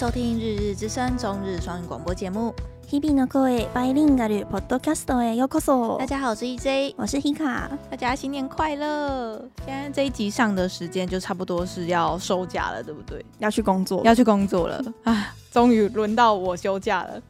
[0.00, 2.54] 收听《日日之声》中日双语广播节目。
[2.90, 5.96] 日々の声バイリンガルポッドキャストへようこそ。
[5.98, 7.68] 大家好，我是 EJ，我是 Hika。
[7.88, 9.42] 大家新年快乐！
[9.64, 13.24] 现在这一集上的时间就差不多是要收假了，对不对？
[13.38, 15.34] 要去工作，要去工作了 啊！
[15.50, 17.22] 终于轮到我休假了。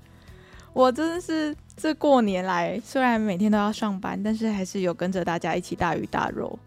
[0.72, 6.58] 我真的是这过年来，虽然每天都要上班，但是还是有跟着大家一起大鱼大肉。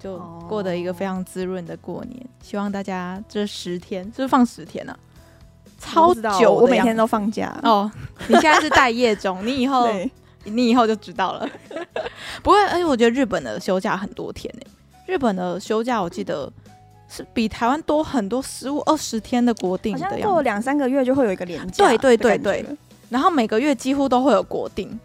[0.00, 4.98] 就过得一个非常滋润的过年，哦、希望大家这十天是不是放十天呢、啊？
[5.79, 7.89] 超久，我每天都放假哦。
[8.27, 9.89] 你现在是待业中，你以后
[10.45, 11.49] 你以后就知道了。
[12.43, 14.65] 不过，而且我觉得日本的休假很多天呢。
[15.07, 16.51] 日本的休假我记得
[17.07, 20.27] 是比台湾多很多，十五二十天的国定的样子。
[20.27, 21.87] 过两三个月就会有一个连假。
[21.87, 22.65] 对对对对。
[23.09, 24.99] 然后每个月几乎都会有国定，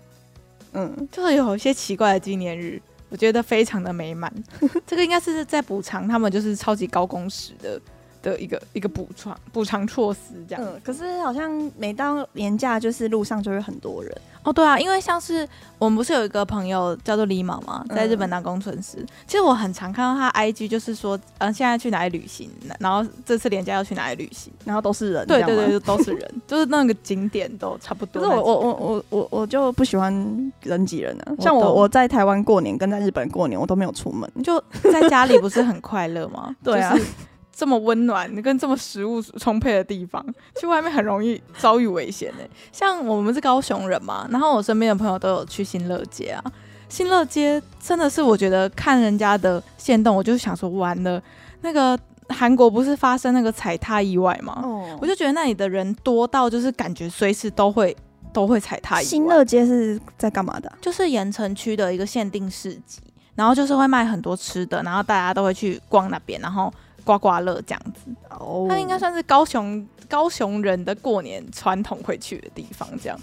[0.73, 2.81] 嗯，就是有一些奇怪的纪念日。
[3.11, 4.33] 我觉得非常的美满，
[4.85, 7.81] 这个应该是在补偿他们就是超级高工时的
[8.25, 10.65] 的一个一个补偿补偿措施这样。
[10.65, 14.11] 嗯，可是好像每到年假，就是路上就会很多人。
[14.43, 18.99] 哦，对啊，因为像是我们不是有一个朋友叫做李毛嘛，在日本当工程师。
[18.99, 25.27] 嗯、其实我很常看到他 IG，就是说，嗯，现在去哪里旅行，然后这次年假要去哪里旅行，然后都是人。
[25.27, 28.23] 对对对，都是人， 就是那个景点都差不多。
[28.23, 30.13] 可是我我我我我我就不喜欢
[30.61, 31.33] 人挤人啊。
[31.41, 36.55] 像我我在台湾过年跟在日本过年，我都没有出门，就在家里不是很快乐吗？
[36.63, 36.93] 对啊。
[36.93, 37.07] 就是
[37.55, 40.25] 这么温暖跟这么食物充沛的地方，
[40.61, 42.45] 去外面很容易遭遇危险呢。
[42.73, 46.43] 像我们是高雄人嘛，然后我身边的朋友都有去新乐街啊。
[46.89, 51.23] 新乐街真的是我觉得看人家的线动，我就想说完了。
[51.61, 54.61] 那个韩国不是发生那个踩踏意外吗？
[54.63, 57.97] 哦，我就觉得那里的人多到就是感觉随时都会
[58.33, 59.09] 都会踩踏意外。
[59.09, 60.73] 新乐街是在干嘛的？
[60.81, 63.01] 就是盐城区的一个限定市集，
[63.35, 66.73] 然后就是会卖很多吃的，然后大家都会去逛那边，然后。
[67.05, 73.19] 刮刮乐这样子，哦，它应该算是高雄高雄人的过年传统会去的地方，这样。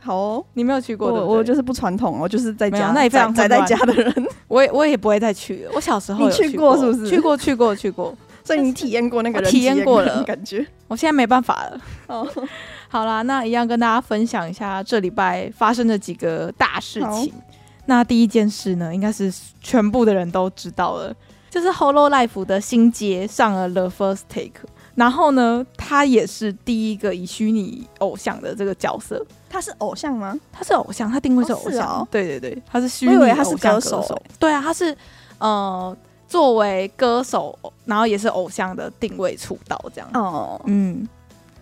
[0.00, 5.72] 好哦，你没有去过，的我就是不传统哦，就是在家，那也非常宅在家的人，我也我也不会再去了。
[5.74, 7.10] 我小时候你去过是不是？
[7.10, 10.64] 去过去过去过，所以你体验过那个人体验过了感觉。
[10.86, 11.80] 我现在没办法了。
[12.06, 12.24] 哦，
[12.86, 17.32] 好啦，那一样跟大家分享一下这礼拜发生的几个大事情。
[17.86, 21.12] 那第一件事呢，应该是全部的人都知道了。
[21.50, 29.24] 就是 Holo Life 的新街上了 The First Take，然后呢，他也是第一个以虚拟偶像的这个角色。
[29.48, 30.38] 他是偶像吗？
[30.52, 31.88] 他是偶像，他定位是偶像。
[31.88, 33.74] 哦哦、对对对，他是虚拟偶像。
[33.74, 34.96] 歌手对啊，他是
[35.38, 35.96] 呃，
[36.28, 40.10] 作为歌手，然后也是偶像的定位出道这样。
[40.14, 41.08] 哦，嗯，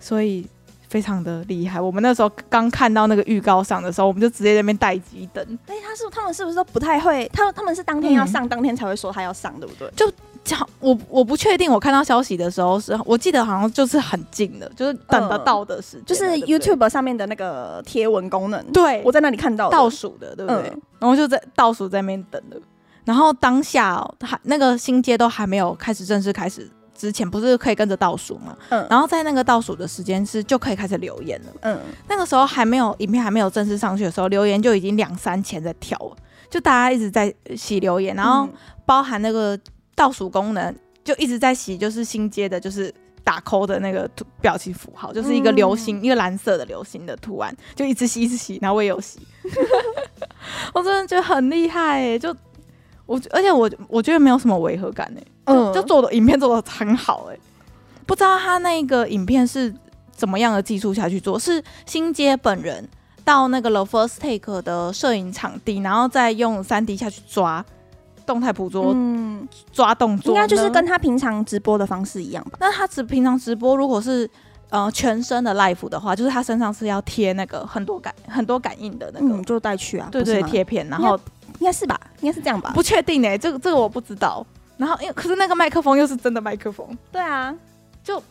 [0.01, 0.47] 所以。
[0.95, 5.45] 非常的厉害，我们那时候刚看到那个预告上的时候，我们就直接在那边待机等。
[5.67, 7.29] 哎，他是他们是不是都不太会？
[7.33, 9.91] 他他们是当天要上，嗯、当天才会说他要上，对不对？
[9.97, 10.09] 就
[10.45, 18.65] 讲我我不确定，我看到消息的时候是，我记得好像就是很近的，就是等得到的时间，就是 YouTube 上面的那个贴文功能。
[18.67, 20.71] 对，我在那里看到倒数的，对不对？
[20.73, 22.57] 嗯、然后就在倒数在那边等的，
[23.05, 26.71] 然后当下还那个新街都还没有开始正式开始。
[26.95, 28.57] 之前不是可以跟着倒数嘛？
[28.71, 31.53] 嗯，然后在那个倒数的时间是就可以开始留言了。
[31.63, 36.17] 嗯，那个时候还没有影片还没有正式上去的时候，留言就已经两三千在跳了，
[36.49, 38.49] 就大家一直在洗留言，然后
[38.87, 39.59] 包含那个
[39.95, 49.19] 倒数功能就一直在洗，就是新接的，就是打 call 的那个图表情符号，就是一个流星，嗯、一个蓝色的流星的图案，就一直洗一直洗，然后我也有洗，
[50.73, 52.35] 我真的觉得很厉害哎，就。
[53.07, 57.41] 我而且我我觉得没有什么违和感哎、欸，嗯，就做的影片做的很好哎、欸，
[58.07, 59.75] 不知道他那个影片是
[60.11, 62.89] 怎么样的技术下去做，是新街本人
[63.25, 67.65] 到那个 The First Take 的摄影场地，然后再用三 D 下去抓
[68.25, 72.59] 动态捕捉，嗯，抓动作，应该就是跟他平常直播的方式一样吧？
[72.61, 74.29] 那他只平常直播如果是
[74.71, 81.19] 呃全身的 life 的话，就是他身上是要贴那个很多感很多感应的那个，嗯、就带去啊，对对贴片，然后。
[81.61, 84.45] 应该是吧，应该是这样吧，不确定哎、欸，这个这个我不知道。
[84.77, 87.55] 然后，因为可是那个麦克风又是真的麦克风，对啊，
[88.03, 88.23] 就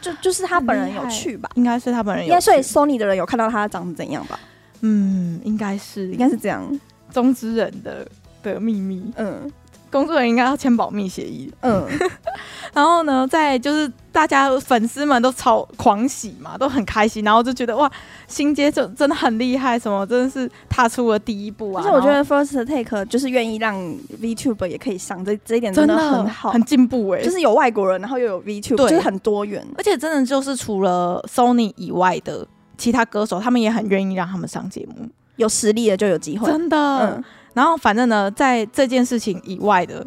[0.00, 2.30] 就就是他本人有去吧，应该是他本人有去。
[2.30, 4.38] 应该所以 Sony 的人有看到他长得怎样吧？
[4.80, 6.80] 嗯，应该是，应该是这样，
[7.12, 8.06] 中之人的
[8.42, 9.50] 的秘密，嗯。
[9.90, 11.52] 工作人员应该要签保密协议。
[11.60, 11.86] 嗯，
[12.72, 17.90] 然后呢，在就是大家粉丝们都超狂喜嘛，都很开心，然后就觉得哇，
[18.26, 21.82] 新街就真的很厉害，什么真的是踏出了第一步啊！
[21.82, 23.76] 而且我觉得 First Take 就是愿意让
[24.20, 32.46] VTuber 也可以上，这这一点真的很好，很进步哎、欸，就是有外国人，然后又有 VTuber，就是很多元，而且真的就是除了 Sony 以外的
[32.78, 36.76] 其他歌手，他们也很愿意让他们上节目，有实力的就有机会，真的。
[37.16, 40.06] 嗯然后反正呢，在这件事情以外的，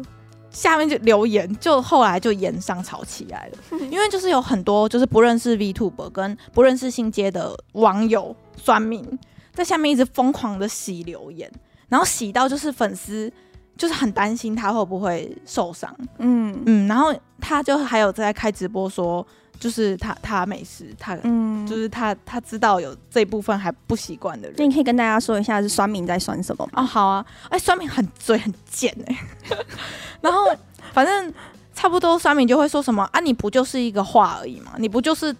[0.50, 9.06] 下面就留言，就后来就炎上吵起来了， 因为就是有很多就是不认识 VTuber 跟不认识新街的网友酸民
[9.52, 11.50] 在下面一直疯狂的洗留言，
[11.88, 13.32] 然后洗到就是粉丝
[13.76, 19.26] 就是很担心他会不会受伤，嗯嗯，然后他就还有在开直播说。
[19.64, 24.54] 就是他，他没事，他嗯，就是他，他知道有这一部分还不习惯的人。
[24.58, 26.82] 那你可以跟大家说一下，是酸民在酸什么吗？
[26.82, 29.16] 哦，好啊，哎、欸，酸民很嘴很贱哎、
[29.48, 29.56] 欸，
[30.20, 30.40] 然后
[30.92, 31.32] 反正
[31.72, 34.72] 差不多酸民就会说什么啊，你不就是一个画而已吗？
[34.76, 35.34] 你不就是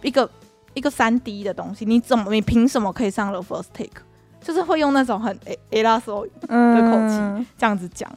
[0.00, 0.26] 一个
[0.72, 1.84] 一个三 D 的东西？
[1.84, 4.00] 你怎么你凭什么可以上了 First Take？
[4.40, 8.10] 就是会用那种很哎哎拉索的口气、嗯、这样子讲，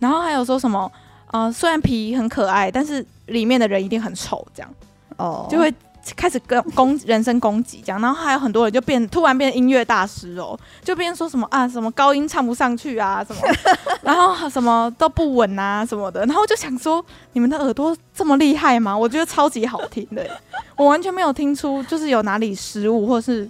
[0.00, 0.92] 然后还有说什么？
[1.32, 4.74] 呃，虽然皮很可爱，但是里面的人一定很丑，这样
[5.16, 5.72] 哦，就会
[6.14, 13.40] 开始跟攻人身攻击这样，然后还有很多人就变突然变音乐大师哦，就变说什么啊，什么高音唱不上去啊，什么，
[14.02, 18.96] 然后什么都不稳啊什么的，然后就想说，你们的耳朵这么厉害吗？
[18.96, 20.28] 我觉得超级好听的，
[20.76, 23.48] 我完全没有听出就是有哪里失误或是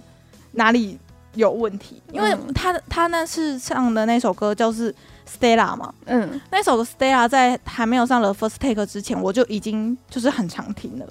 [0.53, 0.97] 哪里
[1.33, 4.95] 有问题，因为他他那是唱的那首歌就是。
[5.27, 11.05] Stella 嘛，嗯，那首 Stella 在还没有上了 First Take 之前，我就已经就是很常听了。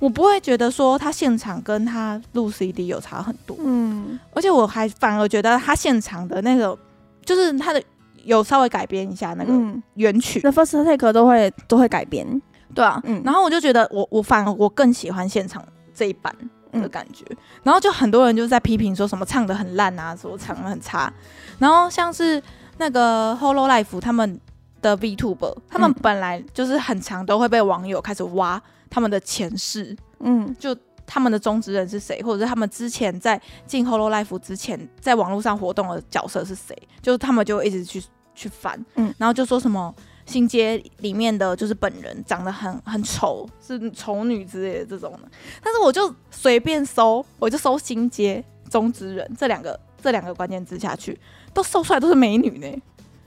[0.00, 6.78] 我不会觉得说他现场跟他录 CD 有差很多，嗯，而且我还反而觉得他现场的那个
[7.24, 7.82] 就是他的
[8.22, 9.52] 有稍微改编一下那个
[9.94, 12.40] 原曲，那、嗯、First Take 都会都会改编，
[12.72, 16.32] 对啊，嗯，然后我就觉得我我反而我更喜欢现场这一版
[16.72, 21.12] 的感觉，嗯、然后就很多人就在批评说什么唱的很烂啊，说唱的很差，
[21.58, 22.40] 然后像是。
[22.78, 24.40] 那个 Hololive 他们
[24.80, 38.02] 的 VTuber，他们本来就是很常都会被网友开始挖他们的前世，嗯，就他们的中职人是谁，或者是他们之前在进 Hololive 之前在网络上活动的角色是谁，就是他们就一直去
[38.34, 39.92] 去翻，嗯，然后就说什么
[40.26, 45.28] 新街里面的就是本人长得很很丑，是丑女之类的这种的，
[45.62, 51.18] 但是我就随便搜，我就搜新街中职人这两个这两个关键字下去。
[51.58, 52.82] 都瘦出来都是美女呢，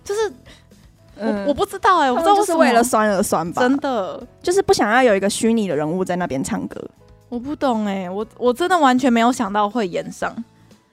[0.05, 0.31] 就是、
[1.17, 3.61] 嗯、我我不知道哎、欸，我不知道是为了酸而酸吧？
[3.61, 6.81] 真的就是不想要有一个虚拟的人物在那边唱歌。
[7.27, 10.33] 我不懂哎、欸，我我真的完全没有想到会演上，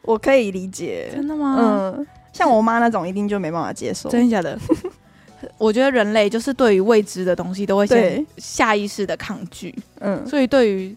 [0.03, 1.11] 我可以理解。
[1.15, 1.57] 真的吗？
[1.61, 4.09] 嗯，像我妈那种一定就没办法接受。
[4.11, 4.59] 真的假的？
[5.59, 9.73] 我觉得人类就是对于未知的东西都会先下意识的抗拒。
[10.01, 10.97] 嗯，所以对于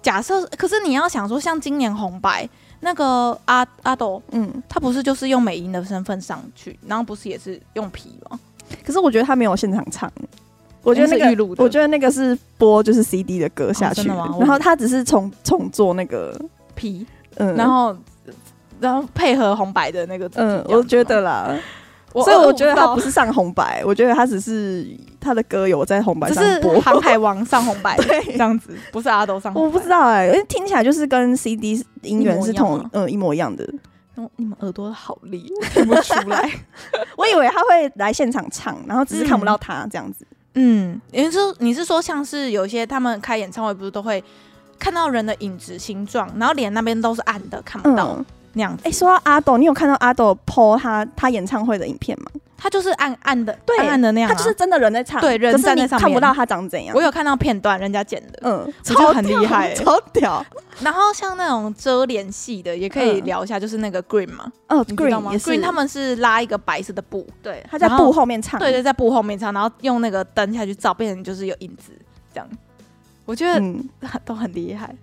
[0.00, 2.48] 假设，可是你要想说，像今年红白。
[2.84, 8.38] 那个阿阿斗，嗯，他不是就是用美音的身份上去，然后不是也是用皮吗？
[8.84, 10.12] 可是我觉得他没有现场唱，
[10.82, 16.38] 我觉得那个，我觉得那个是播就是 CD 的歌下去，哦、然后他只是重重做那个
[16.74, 17.06] 皮，
[17.36, 17.96] 嗯，然后
[18.80, 21.56] 然后配合红白的那个，嗯，我觉得啦。
[22.12, 24.86] 所以我觉得他不是上红白，我觉得他只是
[25.20, 29.52] 他的歌有在红白上播，是航海王上红白， 对，这样子，不是阿斗上。
[29.54, 33.66] 我不知道哎、欸，因为听起来就是跟 CD 音源是同嗯一模一样的。
[34.16, 36.50] 哦，你们耳朵好利，我听不出来。
[37.16, 40.26] 我以为他会来现场唱，然后只是看不到他这样子。
[40.54, 44.22] 嗯，也就是说你是说像是有些他们开演唱会不是都会
[44.78, 48.16] 看到人的影子形状，然后脸那边都是暗的，看不到。
[48.18, 52.30] 嗯那样，哎、欸，说到阿斗，你有看到阿斗 po 他他演唱会的影片吗？
[52.56, 56.94] 他就是暗暗的，对，暗暗的那样、啊，他就是真的人在唱，对，人站在上面，看不到他长怎样。
[56.94, 60.44] 我有看到片段，人家剪的，嗯，超很厉害、欸，超屌。
[60.80, 71.90] 然后像那种遮脸系的，也可以聊一下，就是那个 Green 嘛，嗯、哦，Green 也是，Green 他们是拉一个白色的布，对，他在布后面唱，对对，在布后面唱，然后用那个灯下去照，变成就是有影子
[72.32, 72.48] 这样。
[73.24, 73.60] 我觉得
[74.24, 74.94] 都很厉害。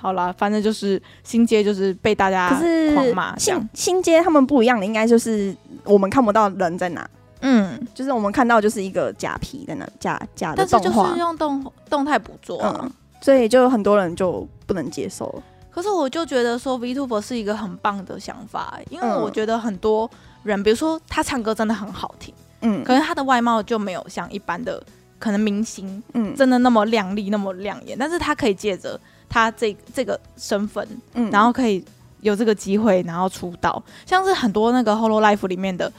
[0.00, 2.58] 好啦，反正就是新街就是被大家
[2.94, 3.36] 狂骂。
[3.38, 5.54] 新新街他们不一样的，应该就是
[5.84, 7.06] 我们看不到人在哪，
[7.40, 12.90] 嗯，就是我们看到就是一个假皮在那，假假的动画，但是就是用动动态捕捉，嗯，
[13.20, 15.42] 所以就很多人就不能接受。
[15.70, 20.10] 可是我就觉得说 VTuber 是一个很棒的想法，因为我觉得很多
[20.44, 24.82] 人，比如说他唱歌真的很好听，嗯，可是他的外貌就没有像一般的
[25.18, 28.98] 可能明星，嗯，真的那么靓丽那么亮眼，但是他可以借着。
[29.30, 31.82] 他这这个身份，嗯，然后可以
[32.20, 35.90] 有这个机会，然后出道，像是很多那个 Hololive 里面的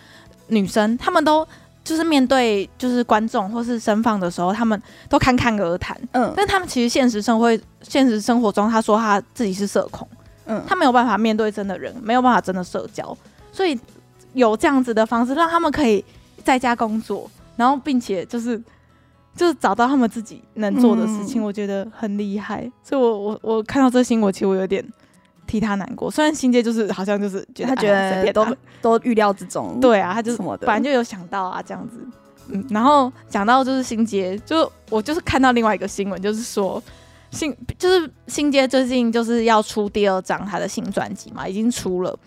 [0.48, 1.48] 女生，她们都
[1.84, 10.06] 就是面对就是观众或是声放的时候，她们都侃侃而谈，嗯，但她们其实现实生活现实生活中，她说她自己是社恐，
[10.46, 13.18] 嗯，她没有办法面对真的人，没有办法真的社交，
[13.54, 13.80] 所以
[14.34, 16.04] 有这样子的方式，让他们可以
[16.44, 18.62] 在家工作，然后并且就是。
[19.36, 24.86] 就是找到他们自己能做的事情，我觉得很厉害，嗯、所以我我我看到这新闻，其实我有点
[25.48, 26.12] 替他难过。
[26.12, 28.46] 虽然星阶就是好像就是觉得他觉得都
[28.82, 32.06] 都预料之中，对啊，他就什么的，反正就有想到啊这样子，
[32.50, 36.82] 嗯，然后讲到就是新街，就我就是看到另外一个新闻，就是说
[37.32, 42.18] 新就是新街最近就是要出第二张他的新专辑嘛，已经出了。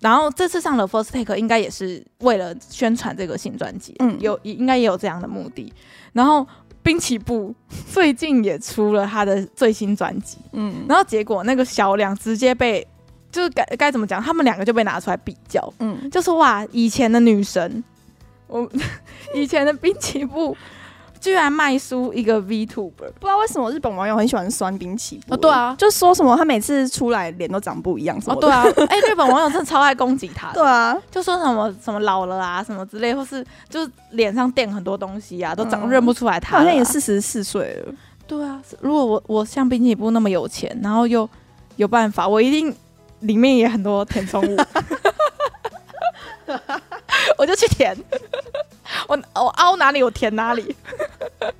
[0.00, 5.72] 然后这次上了 First Take 应该也是为了宣传这个新专辑，嗯，有应该也有这样的目的。
[6.14, 6.46] 然后
[6.82, 7.54] 滨崎步
[7.92, 12.86] 最近也出了他的最新专辑，嗯，然后结果那个销量直接被
[13.30, 17.84] 就是该该怎么讲，他们两个就被拿出来比较，嗯，就说哇，以前的女神，
[18.46, 18.66] 我
[19.34, 20.56] 以前的滨崎步。
[21.24, 25.32] 居然卖书一个 VTuber，不知道为什么日本网友很喜欢酸冰崎步。
[25.32, 28.34] 哦，对啊，就说什么他每次出来脸都长不一样什么。
[28.34, 30.48] 哦，对啊，哎、欸，日本网友真的超爱攻击他。
[30.52, 36.62] 对啊，就说什么什么老了啊，什么之类，或是就是脸上垫很多东西啊，都长认不出来他，啊嗯。
[36.62, 37.94] 他好像也四十四岁了。
[38.26, 41.26] 对啊，如果我我像滨崎步那么有钱，然后又
[41.76, 42.76] 有办法，我一定
[43.20, 44.56] 里面也很多填充物，
[47.38, 47.96] 我就去填。
[49.08, 50.74] 我我凹哪里我填哪里，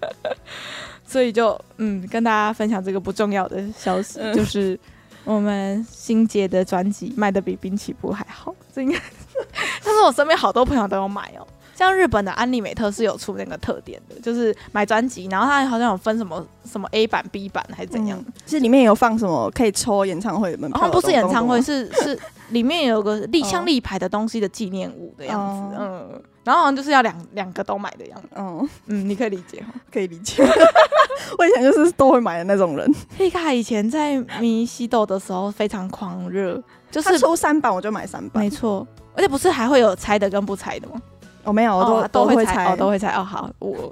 [1.07, 4.79] 所以就嗯跟大家分享这个不重要的消息，嗯、就是
[5.25, 8.99] 我们新杰的专辑卖的比滨崎步还好，这应该，
[9.83, 11.47] 但是我身边好多朋友都有买哦。
[11.75, 22.17] 像日本的安利美特是有出那个特点的，就是买专辑，然后它好像有分什么什么 A 版、B 版还是怎样，嗯、是里面有放什么可以抽演唱会的门票不是演唱会，是是
[22.55, 25.39] 里面有个立像立牌的东西的纪念物的样
[25.71, 30.43] 子，哦、嗯，然后好像就是要两两个都买的样子，嗯嗯，你可以理解， 可以理解。
[31.39, 32.95] 我以前就是都会买的那种人。
[33.19, 41.01] 黑卡以前在迷西豆的时候非常狂热，就是抽三版我就买三版，没错，而且不是还会有拆的跟不拆的吗？
[41.43, 43.23] 我、哦、没有，我都、哦、都会拆，哦，都会拆哦。
[43.23, 43.89] 好，我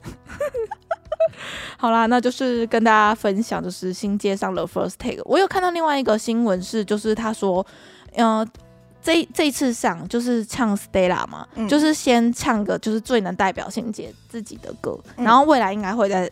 [1.76, 5.20] 好啦，那就是跟大家分享，就是新街上的 First Take。
[5.24, 7.64] 我有看到另外一个新闻是，就是他说，
[8.14, 8.46] 呃，
[9.02, 16.30] 这这一次上就是唱 Stella 嘛，嗯、就是先唱个就是最能代表新街自己的歌，嗯、然后未来应该会在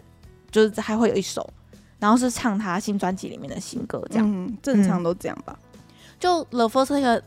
[0.50, 1.48] 就是还会有一首，
[1.98, 5.58] 然后是唱他新专辑里面的新歌，这样、嗯、正常都这样吧？
[5.74, 5.78] 嗯、
[6.18, 7.22] 就 The First Take。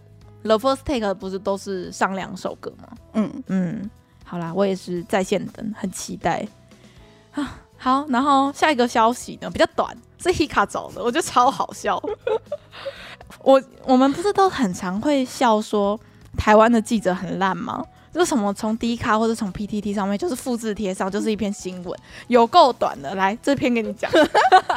[0.46, 2.90] The First Take 不是都是上两首歌吗？
[3.14, 3.90] 嗯嗯，
[4.26, 6.46] 好啦，我也是在线等，很期待
[7.32, 7.62] 啊。
[7.78, 11.98] 好，然后下一个消息呢比较短，是 Hika 找的，我觉得超好笑。
[13.42, 16.00] 我我们不是都很常会笑说
[16.38, 17.84] 台湾的记者很烂吗？
[18.14, 23.16] 就什么从 D 卡或者从 PTT 上面就是复制贴上，就是一篇新闻，有够短的。
[23.16, 24.12] 来，这篇给你讲，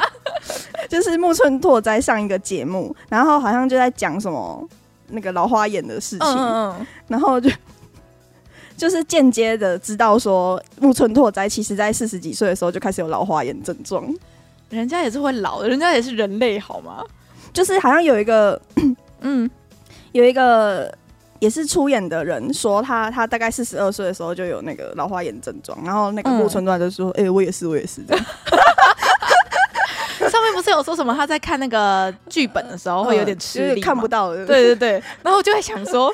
[0.89, 4.67] 就是木村拓哉上一个节目，然后好像就在讲什么。
[5.09, 7.49] 那个老花眼的事情，嗯嗯，然后就
[8.75, 14.05] 就是间接的知道说木村拓哉其实在四十几岁的时候就开始有老花眼症状，
[14.69, 17.01] 人家也是会老的，人家也是人类好吗？
[17.57, 18.61] 就是好像有一个
[19.21, 19.49] 嗯，
[20.11, 20.93] 有一个
[21.39, 28.23] 也是出演的人说他他大概四十二岁的时候就有那个老花眼症状，然后那个木村段就说：“哎、我也是，我也是。”这样。
[30.29, 34.35] 上面不是有说什么他在看那个剧本的时候会有点吃力，看不到。
[34.35, 34.91] 对对对，
[35.23, 36.13] 然后我就会想说，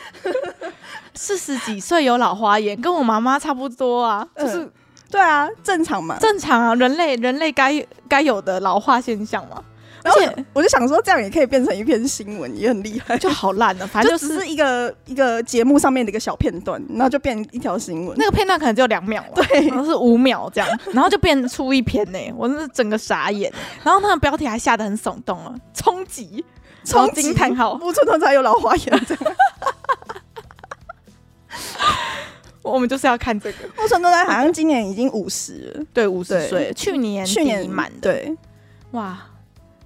[1.13, 4.71] 四十几岁有老花眼，跟我妈妈差不多啊，就是、嗯、
[5.12, 9.62] 对啊，正常嘛，正常啊，人类人类该该有的老化现象嘛。
[10.03, 13.17] 而且我就想说，这样也可以变成一篇新闻，也很厉害。
[13.17, 18.17] 就好烂了，反正就只是一个一个节目上面的一个小片段，然后就变一条新闻。
[18.17, 22.19] 那个片段可能只有两秒，对，然后是五秒这样，然后就变出一篇呢。
[22.36, 23.51] 我真是整个傻眼。
[23.83, 26.43] 然后那个标题还下得很耸动啊，冲击，
[26.83, 29.36] 冲击叹号，木村拓哉有老花眼这样。
[32.62, 33.57] 我们就是要看这个。
[33.77, 38.36] 木村拓哉好像今年已经五十了，对，五十岁，去年去年满的，对，
[38.91, 39.17] 哇。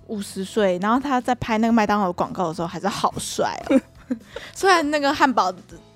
[0.08, 3.80] 五十岁，然后他在拍那个麦当劳广告的时候还是好帅哦。
[4.54, 5.54] 虽然那个汉堡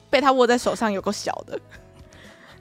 [0.09, 1.59] 被他握在手上有个小的。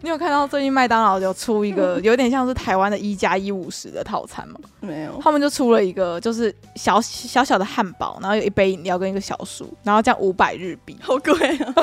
[0.03, 4.59] 你有看到最近麦当劳有出一个 有点像是台湾的一加一五十的套餐吗？
[4.81, 11.75] 没有，他们就出了一个就是小小小的汉堡，然后有一杯饮料跟一个小树，然后这样五百日币，好贵啊！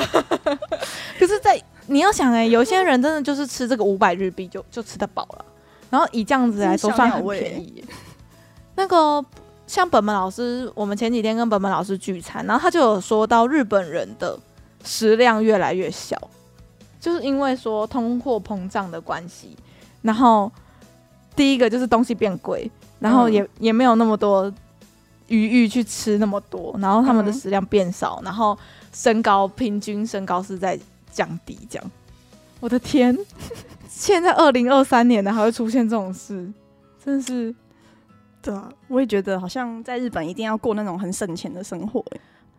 [1.16, 5.44] 可是，在你要想哎、欸，有些人真的就是吃这个五百日币就就吃得饱了，
[5.88, 7.84] 然后以这样子来说算很便宜。
[8.74, 9.24] 那个。
[9.68, 14.36] 像本本老师，我们前几天跟本本老师聚餐，然后他就有说到日本人的
[14.82, 16.18] 食量越来越小，
[16.98, 19.54] 就是因为说通货膨胀的关系。
[20.00, 20.50] 然后
[21.36, 24.50] 第一个就是东西变贵，然后也、嗯、也没有那么多
[25.26, 28.58] 余裕去吃那么多，然后他们的食量变少，然后
[28.94, 30.80] 身高平均身高是在
[31.12, 31.90] 降低，这样。
[32.60, 33.14] 我的天，
[33.86, 36.50] 现在二零二三年了还会出现这种事，
[37.04, 37.54] 真是。
[38.40, 42.04] 对啊，我也觉得好像在日本一定要过那种很省钱的生活。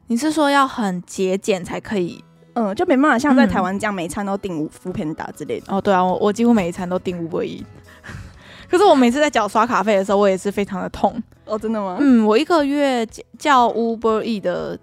[0.07, 5.73] 你是说要很节俭才可以嗯，就没办法像在台湾这样每餐都订 foodpanda 之类的。
[5.73, 7.63] 哦，对啊，我我几乎每一餐都订 Uber Eats。
[8.69, 11.21] 可是我每次在缴刷卡费的时候，我也是非常的痛。
[11.45, 11.97] 哦，真的吗？
[11.99, 13.05] 嗯，我一个月
[13.37, 14.79] 叫 Uber Eats 的。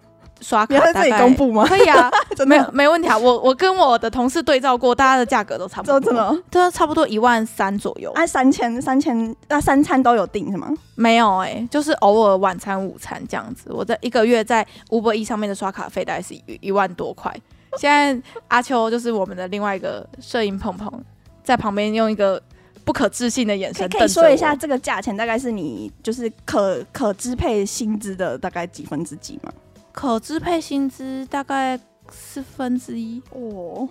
[0.46, 1.66] 刷卡在这里公布吗？
[1.66, 2.08] 可以啊，
[2.46, 3.18] 没有没问题啊。
[3.18, 8.12] 我我跟我的同事对照过，大家的价格都差不多，真的，对，差不多一万三左右。
[8.14, 10.72] 哎，三千三千，那三餐都有订是吗？
[10.94, 13.72] 没有哎、欸，就是偶尔晚餐、午餐这样子。
[13.72, 17.34] 我在一个月在 Uber E 上面的刷卡费大概是一一万多块。
[17.76, 21.02] 现在阿秋就是我们的另外一个摄影鹏鹏，
[21.42, 22.40] 在旁边用一个
[22.84, 29.52] 不可置信的眼神，可以说一下这个价钱大概是你就是可可支配薪资的大概几分之几吗？
[29.96, 33.88] 可支配薪资大概四分之一哦，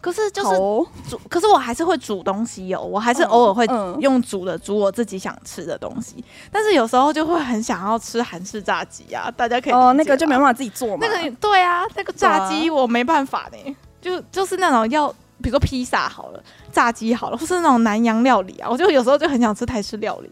[0.00, 3.66] 可是就是煮，哦、可是我还是会煮东西哦，我还是偶尔会
[4.00, 15.10] 用煮的煮我自己想吃的东西，嗯嗯、但是有时候就会很想要吃韩式炸鸡啊，大家可以哦，那个就没办法自己做嘛，那个对啊，那个炸鸡我没办法呢，就就是那种要
[15.42, 16.42] 比如说披萨好了，
[16.72, 20.30] 炸鸡好了，或是那种南洋料理啊，我就有时候就很想吃台式料理。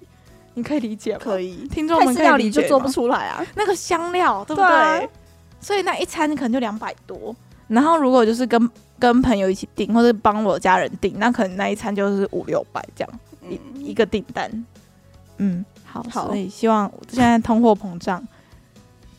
[0.56, 1.20] 你可以理解吗？
[1.22, 5.08] 可以，听众们可以理解就做不出来啊，那个香料对不对？
[5.60, 7.36] 所以那一餐可能就两百多，
[7.68, 13.20] 然后如果就是跟跟朋友一起订，或者帮我家人订，那可能那一餐就是五六百这样，
[13.50, 14.66] 一、嗯、一个订单。
[15.36, 18.26] 嗯，好，好，所以希望现在通货膨胀，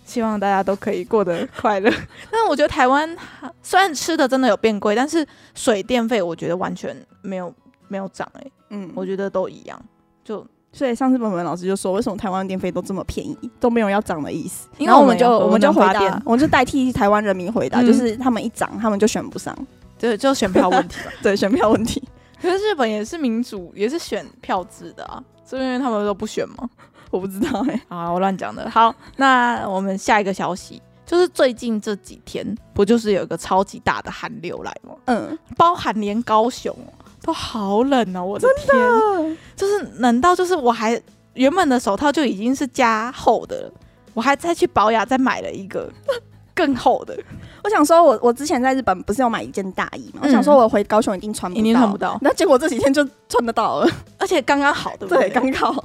[0.05, 1.91] 希望大家都可以过得快乐。
[2.31, 3.15] 但是我觉得台湾
[3.61, 7.53] 虽然吃的真的有变贵，但是水电费我觉得完全没有
[7.87, 9.79] 没有涨哎、欸，嗯，我觉得都一样，
[10.23, 10.43] 就。
[10.77, 14.67] 所以上次本本老师就说，为什么台湾电费都这么便宜，都没有要涨的意思？
[14.77, 19.57] 然后我们就我们就回答，我们就代替台湾人民回答，就是他们一涨，他们就选不上，
[19.97, 21.11] 对，就选票问题吧。
[21.23, 22.07] 对，选票问题。
[22.39, 25.19] 可是日本也是民主，也是选票制的啊，
[25.49, 26.69] 是因为他们都不选吗？
[27.09, 28.69] 我不知道哎、欸，啊，我乱讲的。
[28.69, 34.93] 好，那我们下一个消息就是最近这几天不就是有一个超级大的寒流来吗？
[35.05, 36.71] 嗯，包含连高雄。
[37.27, 38.23] 都好冷哦！
[38.23, 40.99] 我的天，的就是冷到就是我还
[41.33, 43.71] 原本的手套就已经是加厚的了，
[44.13, 45.91] 我还再去保雅再买了一个
[46.55, 47.13] 更厚的。
[47.65, 50.21] 我想说我，我我之前在日本不是要买一件大衣嘛？
[50.23, 52.17] 嗯、我想说我回高雄一定穿不到，一定穿不到。
[52.21, 55.29] 那结果这几天就穿得到了，而且刚刚好，对不对？
[55.29, 55.83] 刚好。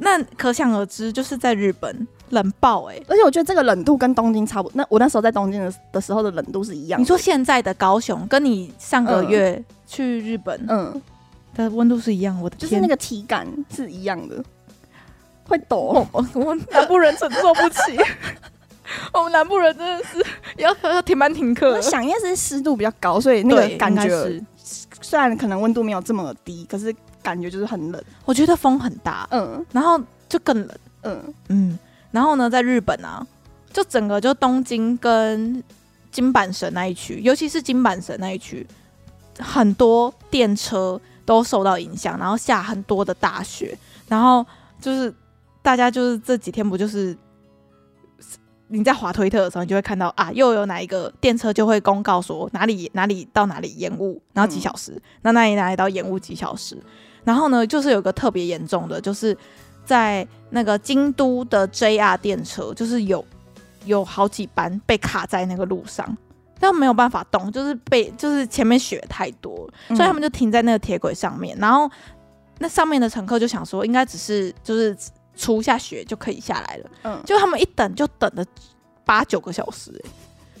[0.00, 3.04] 那可想而知，就是在日本冷爆哎、欸！
[3.08, 4.72] 而且我觉得这个冷度跟东京差不多。
[4.76, 7.02] 那我那时候在东京的的时候的冷度是一样的。
[7.02, 9.64] 你说现在的高雄跟你上个月、嗯？
[9.86, 11.02] 去日本，嗯，
[11.54, 14.42] 的温度是一样，我的就是那个体感是一样的，
[15.46, 17.98] 会抖，我们南部人承受不起，
[19.12, 20.24] 我们南部人真的是
[20.56, 21.72] 要要停班停课。
[21.72, 24.42] 我想应该是湿度比较高，所以那个感觉
[25.02, 28.02] 虽然可能温度没有这么低，可是感觉就是很冷。
[28.24, 31.78] 我觉得风很大，嗯，然后就更冷，嗯嗯，
[32.10, 33.26] 然后呢，在日本啊，
[33.72, 35.62] 就整个就东京跟
[36.10, 38.66] 金板神那一区，尤其是金板神那一区。
[39.38, 43.74] 很多电车都受到影响，然后下很多的大雪，
[44.06, 44.44] 然后
[44.78, 45.14] 就是
[45.62, 47.16] 大家就是这几天不就是
[48.68, 56.76] 你在滑推特的时候，你就会看到啊，又有哪一个电车就会公告说哪里哪里到哪里延误，然后几小时，那、嗯、哪里哪里到延误几小时，
[57.24, 59.36] 然后呢，就是有个特别严重的，就是
[59.84, 63.24] 在那个京都的 JR 电车，就是有
[63.84, 66.16] 有好几班被卡在那个路上。
[66.62, 71.56] 但没有办法动，就是被就是前面雪太多，所以他们就停在那个铁轨上面。
[71.58, 71.90] 然后
[72.58, 74.94] 那上面的乘客就想说，应该只是就是
[75.34, 76.90] 除下雪就可以下来了。
[77.04, 78.44] 嗯，就他们一等就等了
[79.06, 80.04] 八九个小时，欸，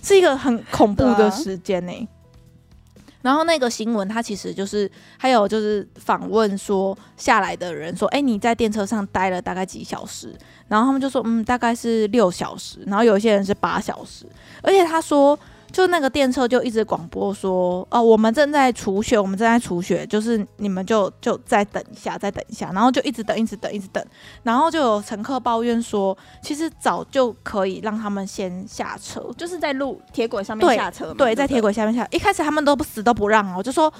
[0.02, 2.08] 是一个很恐怖的时间呢，欸。
[3.22, 10.34] 然后那个新闻，它其实就是还有就是访问说下来的人说，哎，你在电车上待了大概几小时？
[10.68, 12.78] 然后他们就说，嗯，大概是六小时。
[12.86, 14.26] 然后有些人是八小时，
[14.62, 15.38] 而且他说。
[15.72, 24.04] 就那个电车就一直广播说，哦，我们正在除雪，我们正在除雪，就是你们就就再等一下，再等一下，然后就一直等，一直等，一直等，
[24.42, 32.06] 然后就有乘客抱怨说，其实早就可以让他们先下车，就是在路铁轨上面下车嘛，对，对，在铁轨下面下。
[32.10, 33.92] 一开始他们都不死都不让哦，就说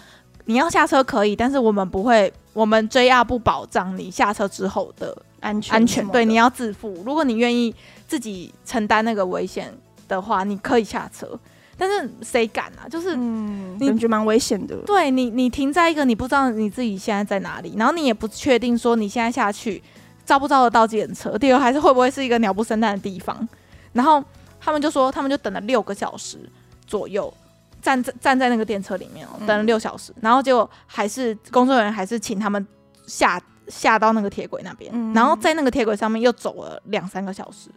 [0.47, 7.01] 你要下车可以，但是我们不会，我们 JR 不保障你下车之后的安全，安全，对，你要自负。
[7.07, 7.73] 如果你愿意
[8.09, 9.73] 自己承担那个危险
[10.09, 11.39] 的话，你可以下车。
[11.81, 12.85] 但是谁敢啊？
[12.87, 14.77] 就是你感觉蛮危险的。
[14.85, 19.83] 对你，你停在一个你不知道你自己现在在哪里，然后你也不确定说你现在下去
[20.27, 23.49] 招不招得到计程车，第二还是会不会是一个鸟不生蛋的地方。
[23.95, 24.23] 然后
[24.61, 26.39] 他们就说，他们就等了六个小时
[26.87, 27.33] 左右，
[27.81, 32.67] 站在站在那个电车里面哦，等了六小时，然后结果还是工作人员还是请他们
[33.07, 37.71] 下下到那个铁轨那边，然后在那个铁轨上面又走了两三个小时，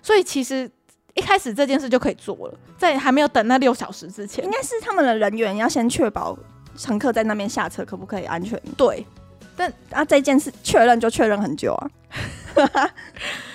[0.00, 0.70] 所以其实。
[1.14, 6.36] 一开始这件事就可以做了，在还没有等那六小时之前，应该是他们的人员要先确保
[6.76, 8.60] 乘客在那边下车可不可以安全。
[8.76, 9.04] 对，
[9.56, 11.90] 但啊这件事确认就确认很久啊，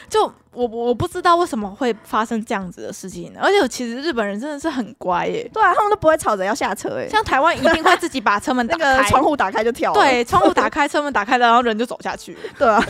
[0.10, 12.86] 就我我不知道为什么会发生这样子的事情，而且其实日本人真的是很乖耶，对啊，他们都不会吵着要下车哎，像台湾一定会自己把车门 那个窗户打开就跳，对，窗户打开，车门打开了，然后人就走下去， 对啊，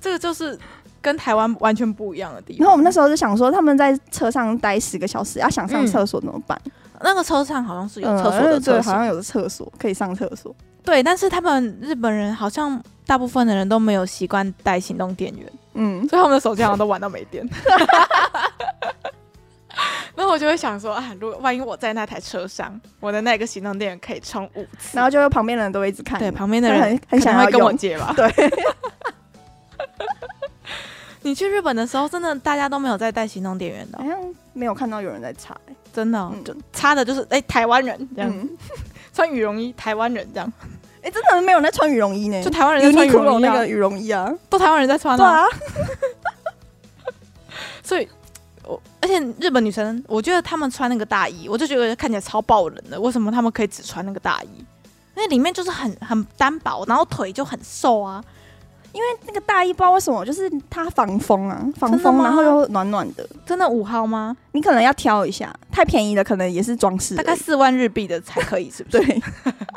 [0.00, 0.58] 这个就是。
[1.00, 2.58] 跟台湾完全不一样的地方。
[2.60, 6.60] 然后我们那时候就想说，他们在车上待十个小时，要想上厕所怎么办？
[6.64, 10.54] 嗯、那个车上好像是有厕所的厕所、嗯，好像有个厕所可以上厕所。
[10.82, 17.46] 对，但是他们日本人好像大部分的人都没有习惯带行动电源，嗯，所以他们的手机好像都玩到没电。
[20.16, 28.26] 那我就会想说，啊，如果万一我在那台车上，我的那个行动电源可以充五次，然后就旁边的人都会一直看，对，旁边的人很很想要跟我借吧，对。
[31.28, 34.18] 你去日本的时候，真的大家都没有在带行动电源的，好像
[34.54, 38.48] 没有看到有人在插、欸，真的、就插的就是哎、欸、 台湾人这样，嗯、
[39.12, 40.50] 穿羽绒衣台湾人这样，
[41.02, 45.46] 哎、欸、真的没有人在穿羽绒衣呢，就台湾人在穿羽绒、啊、那个羽绒衣啊，都台湾人在穿啊，对啊，
[47.84, 48.08] 所以
[48.64, 54.64] 我而且日本女生，我觉得她们穿那个大衣，我就觉得看起来超爆冷的，为什么她们可以只穿那个大衣？
[55.14, 58.24] 因为里面就是很很单薄，然后腿就很瘦啊。
[58.92, 63.28] 因为那个大衣不知道为什么，就是它防风啊，防风，然后又暖暖的。
[63.46, 64.36] 真的五号吗？
[64.52, 68.98] 你可能要挑一下，太便宜的可能也是装饰，大概四万日币的才可以，是不是？
[68.98, 69.22] 对，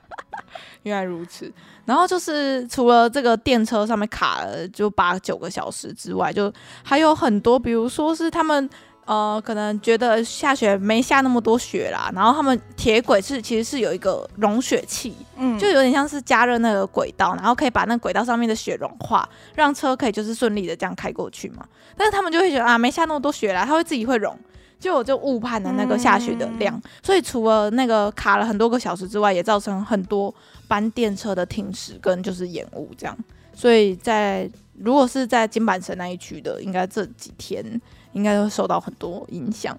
[0.84, 1.52] 原来如此。
[1.86, 6.52] 然后就是除了这个电车上面卡了就八九个小时之外，就
[6.84, 8.70] 还有很多，比如说是他们。
[9.06, 21.66] 呃，可能觉得下雪没下那么多雪啦，然后他们铁轨是其实是有一个融雪器，嗯，就有点像是加热那个轨道，然后可以把那轨道上面的雪融化，让车可以就是顺利的这样开过去嘛。
[21.98, 24.38] 但是他们就会觉得啊，没下那么多雪啦，它会自己会融，
[24.80, 26.82] 就我就误判了那个下雪的量，嗯。
[27.04, 30.34] 所以除了那个卡了很多个小时之外，也造成很多
[30.68, 33.18] 班电车的停驶跟就是延误这样。
[33.54, 37.82] 所以在如果是在金板神那一区的，应该这几天。
[38.14, 39.74] 应该会受到很多影响。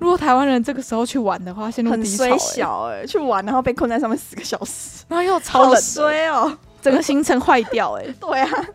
[0.00, 2.30] 如果台湾人这个时候去玩的话，陷入低潮、欸。
[2.30, 8.14] 很小哎、欸，去玩然后被困在上面十个小时，然后又超冷， 衰哦，整个行程坏掉哎、欸。
[8.18, 8.66] 对啊，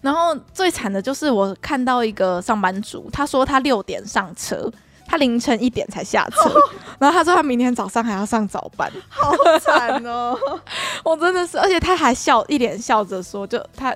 [0.00, 4.70] 然后最惨的就是我看到一个上班族，他说他六点上车，
[5.10, 6.54] 他凌晨一点才下车，
[7.00, 10.38] 然后他说他明天早上还要上早班，好惨哦！
[11.02, 13.92] 我真的是，而且他还笑，一脸笑着说，就他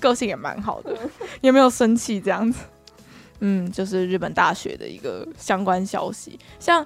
[0.00, 0.92] 个性也蛮好的，
[1.40, 2.58] 也没有生气这样子。
[3.38, 6.36] 嗯，就是日本大学的一个相关消息。
[6.58, 6.84] 像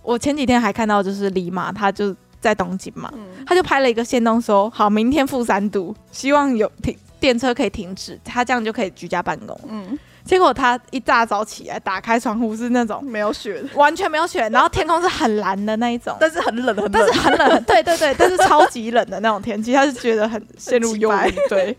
[0.00, 21.76] 我前几天还看到，就是李马他就在东京嘛，嗯、他就拍了一个限动说：“好，明天负三度，希望有停电车可以停止，他这样就可以居家办公。”嗯，结果他一大早起来打开窗户是那种没有雪的，完全没有雪，然后天空是很蓝的那一种，但是很冷，很冷，但是很冷，对对对，但是超级冷的那种天气，他是觉得很陷入忧郁，对。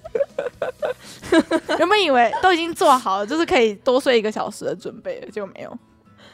[1.79, 5.77] 原本以为都已经做好了，就是可以多睡一个小时的准备了，结果没有，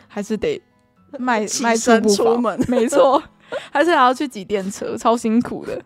[0.09, 0.61] 还是得
[1.17, 2.59] 迈迈出步出门。
[2.67, 3.23] 没错，
[3.71, 5.81] 还是还要去挤电车，超辛苦的。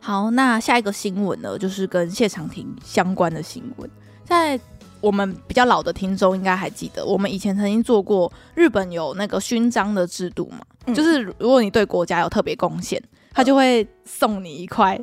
[0.00, 3.90] 好，那下一个新闻呢，就是跟谢长廷相关的新闻。
[4.28, 4.60] 在
[5.00, 15.00] 我们比较老的听众应该还记得，我们以前曾经做过日本有那个勋章的制度嘛，嗯，就是如果你对国家有特别贡献，他就会送你一块。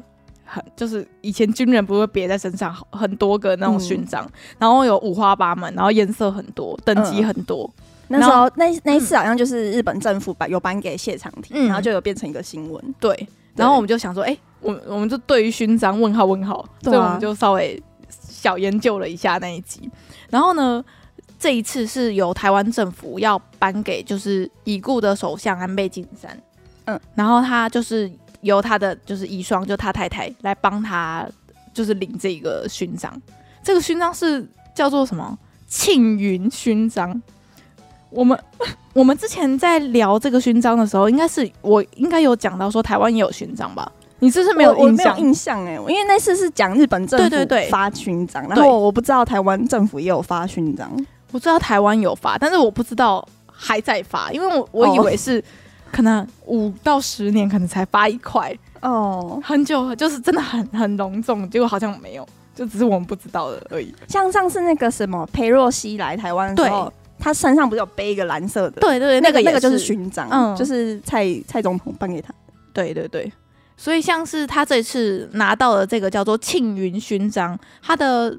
[0.48, 7.68] 很就是以前军人不会别在身上很多个那种勋章，嗯，然后有五花八门，然后颜色很多，等级很多。
[7.78, 12.96] 嗯、那时候那那一次好像就是日本政府把有颁给谢长廷，嗯，然后就有变成一个新闻。
[13.00, 17.82] 对，然后我们就想说，哎、欸，我我们就对于勋章问号问号，啊，所以我们就稍微
[18.46, 19.90] 小研究了一下那一集。
[20.30, 20.86] 然后呢，
[21.40, 26.38] 这一次是由台湾政府要颁给就是已故的首相安倍晋三，
[26.86, 28.12] 嗯，然后他就是。
[28.42, 31.28] 由他的就是遗孀，就他太太来帮他，
[31.74, 33.12] 就是领这个勋章。
[33.64, 35.36] 这个勋章是叫做什么？
[35.66, 37.20] 庆云勋章。
[38.12, 38.40] 我们
[38.94, 43.92] 我们之前在聊这个勋章的时候，应该是我应该有讲到说台湾也有勋章吧？
[44.26, 45.20] 你是不是没有我印象？
[45.20, 47.36] 印象哎，因为那次是讲日本政府
[47.70, 50.92] 发勋章，然后我不知道台湾政府也有发勋章。
[51.32, 55.44] 我知道台湾有发，但是我不知道还在发，因为我我以为是。
[55.92, 63.96] 可能五到十年，可能才发一块哦，很久，就是真的很很隆重，结果好像没有，就只是我们不知道的而已。
[64.10, 68.82] 像上次那个什么裴若曦来台湾的时候，他身上不是有背一个蓝色的？
[68.82, 72.34] 对对对，那个那个就是勋章，嗯，就是蔡蔡总统颁给他。
[72.74, 73.32] 对对对，
[73.78, 78.38] 所以像是他这次拿到的这个叫做庆云勋章，他的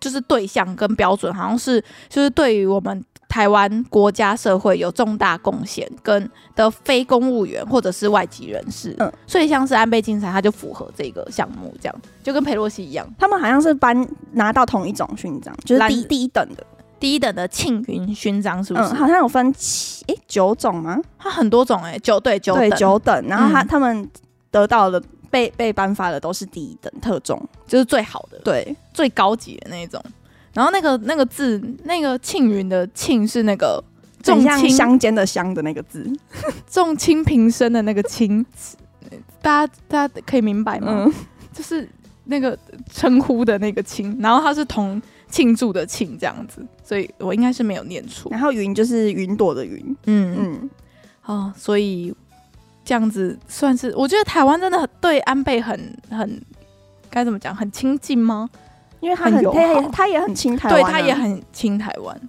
[0.00, 16.64] 就是对象跟标准，好像是就是对于我们台湾国家社会有重大贡献跟的非公务员或者是外籍人士，嗯，所以像是安倍晋三他就符合这个项目，这样就跟佩洛西一样，他们好像是颁拿到同一种勋章，就是第第一等的。
[17.00, 18.88] 第一等的庆云勋章是不是？
[18.90, 20.98] 嗯，好像有分七诶九种吗？
[21.18, 24.08] 它很多种诶、欸，九对九对九等，然后他、嗯、他们
[24.54, 30.00] 得到的被被颁发的都是第一等特种，就是最好的，对，最高级的那种。
[30.52, 33.82] 然后那个那个字，那个庆云的庆是那个
[34.22, 36.08] 重轻相间的相的那个字，
[36.70, 38.46] 重亲平生的那个亲，
[39.42, 41.04] 大家大家可以明白吗？
[41.04, 41.12] 嗯、
[41.52, 41.88] 就是
[42.26, 42.56] 那个
[42.92, 45.02] 称呼的那个亲，然后它是同。
[45.26, 48.30] 庆祝的庆这样子，所以我应该是没有念错。
[48.30, 50.70] 然后云就是云朵的云，嗯嗯，
[51.24, 52.14] 哦，所以
[52.84, 56.40] 这样子算是，我觉得台湾真的对安倍很很
[57.10, 58.48] 该怎么讲，很亲近吗？
[59.00, 62.20] 因为他很，他也他也很亲台湾，啊，对他也很亲台湾。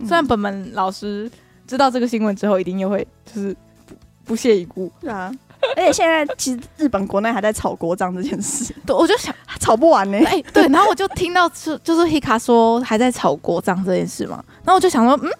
[0.00, 1.30] 虽然本本老师
[1.66, 5.32] 知道这个新闻之后，一定又会就是不不屑一顾，是啊。
[5.74, 10.24] 而且现在其实日本国内还在炒国葬这件事，对，我就想炒不完呢、欸。
[10.24, 15.30] 哎、欸，对，然后我就听到是就是 Hika 说还在炒国葬这件事嘛，然后我就想说，嗯，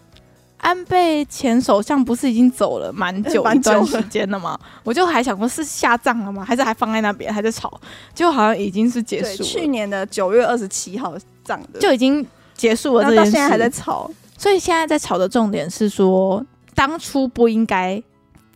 [0.67, 4.59] 安倍前首相不是已经走了蛮久一段时间了吗？
[4.83, 6.45] 我就还想说，是下葬了吗？
[6.45, 7.81] 还是还放在那边还在吵？
[8.13, 12.27] 就好像已经是结束了，去年的九月二十七号葬的就已经
[12.57, 14.11] 结束了这件事，到现在还在吵。
[14.37, 18.03] 所以现在在吵的重点是说，当初不应该。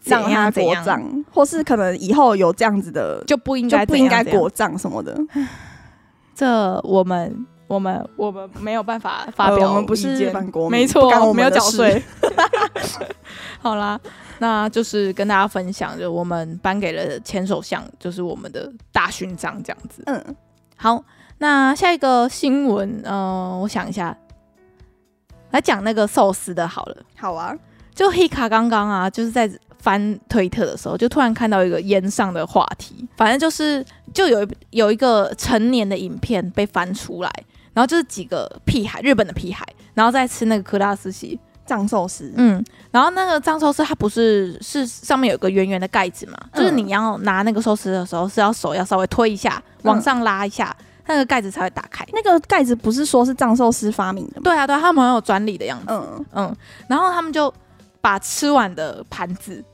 [0.04, 5.14] 让他国葬，或是可能以后有这样子的，就不应该不应该国葬什么的。
[6.34, 10.28] 这我们我们我们没有办法发表，我们不是
[10.68, 12.02] 没错，我没有缴税。
[13.62, 13.96] 好啦，
[14.40, 20.02] 那就是跟大家分享，就我们颁给了前首相，就是我们的大勋章这样子。
[20.06, 20.36] 嗯，
[20.74, 21.04] 好，
[21.38, 24.16] 那下一个新闻，嗯、呃，我想一下，
[25.52, 26.96] 来讲那个寿司的，好了。
[27.16, 27.56] 好啊，
[27.94, 29.48] 就 Hika 刚刚啊，就是在。
[29.80, 37.32] 翻推特的时候，就突然看到一个烟上的话题，反正就是就有有一个成年的影片被翻出来，
[37.72, 52.04] 然后就是几个屁孩，日本的屁孩，然后再吃那个科拉斯西藏寿司，嗯，然后那个藏寿司它不是是上面有个圆圆的盖子嘛，嗯、就是你要拿那个寿司的时候是要手要稍微推一下，往上拉一下，嗯、那个盖子才会打开。
[52.12, 54.42] 那个盖子不是说是藏寿司发明的吗？
[54.44, 56.26] 对啊，对啊，他们很有专利的样子，嗯。
[56.32, 56.56] 嗯，
[56.88, 57.52] 然后他们就
[58.00, 59.64] 把吃完的盘子。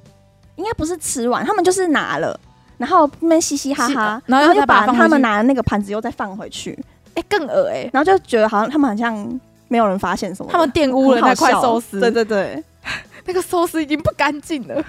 [0.56, 2.40] 应该不是吃完，他们就是拿了，
[2.78, 6.82] 然后那边嘻嘻哈哈，然后又把他们拿的那个盘子又再放回去，
[7.16, 12.62] 哎、欸，更恶哎、欸，然后就觉得好像他们好像没有人发现什么，他们玷污了那块寿司，对对对，
[13.26, 14.84] 那个寿司已经不干净了，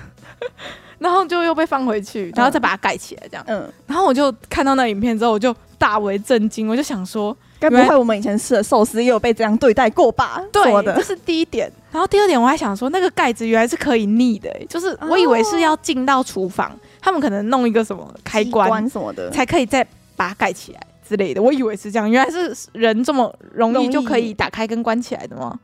[0.99, 7.35] 然后就又被放回去，然后再把它盖起来，这样，嗯，然后我就看到那影片之后，我就大为震惊，我就想说。
[7.59, 10.39] 该不会我们以前吃的寿司也有被这样对待过吧？
[10.51, 10.63] 对，
[10.93, 11.67] 这是第一点。
[11.91, 19.83] 然后第二点，我还想说，那个盖子原来是可以逆的、欸，就是我以为是要进到厨房，哦、他们可能弄一个什么开关，关什么的，才可以再
[20.15, 21.41] 把它盖起来之类的。
[21.41, 25.59] 我以为是这样，原来是人这么容易就可以打开跟关起来的吗？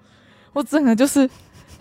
[0.53, 1.29] 我整个就是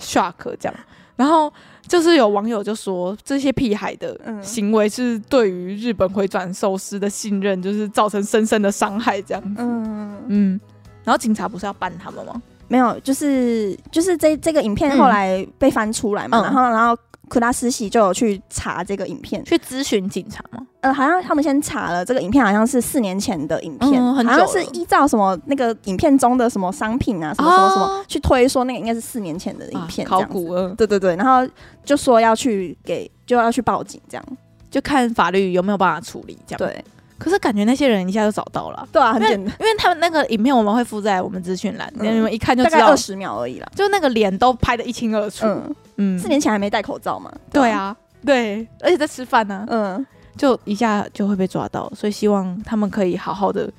[0.01, 0.75] shock 这样。
[1.15, 1.53] 然后
[1.87, 9.63] 就是有网友就说，这些屁孩的行为是对于日本回转寿司的信任，就是造成深深的伤害，这样子。
[9.63, 10.61] 嗯嗯。
[11.05, 12.41] 然后警察不是要办他们吗？
[12.69, 16.97] 没有，就是就是这这个影片后来被翻出来嘛，嗯、然后然后。
[17.33, 20.67] 珂珐寿司就有去查这个影片，去咨询警察吗？
[20.81, 30.75] 呃，好像他们先查了这个影片，好像是四年前的影片，嗯、好像是依照什么那个影片中的什么商品啊，什么什么什么、哦、去推说那个应该是四年前的影片，考古了。
[30.77, 31.51] 对对对，然后
[31.85, 34.25] 就说要去给就要去报警，这样
[34.71, 36.85] 就看法律有没有办法处理，这样对。
[37.23, 45.47] 可是感觉那些人一下就找到了，对啊，很简单，因为他们那个影片我们会附在我们资讯栏，你们一看就知道，大概二十秒而已啦，就那个脸都拍的一清二楚。
[45.47, 47.33] 嗯嗯，四年前还没戴口罩嘛？
[47.53, 50.05] 对啊，对，而且在吃饭呢，嗯，
[50.37, 53.71] 就一下就会被抓到，所以希望他们可以好好的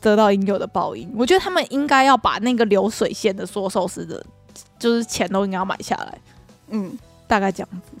[0.00, 1.12] 得到应有的报应。
[1.16, 4.24] 我觉得他们应该要把那个流水线的说寿司的，
[4.78, 6.18] 就是钱都应该要买下来。
[6.68, 6.96] 嗯，
[7.26, 7.96] 大概这样子。